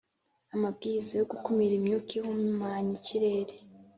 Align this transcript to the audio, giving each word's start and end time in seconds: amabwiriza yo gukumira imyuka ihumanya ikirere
amabwiriza 0.55 1.11
yo 1.19 1.25
gukumira 1.31 1.73
imyuka 1.79 2.09
ihumanya 2.19 2.91
ikirere 2.99 3.53